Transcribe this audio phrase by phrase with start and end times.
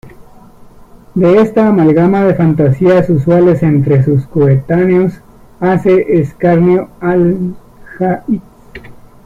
[1.13, 5.13] De esta amalgama de fantasías usuales entre sus coetáneos
[5.59, 8.41] hace escarnio al-Jahiz.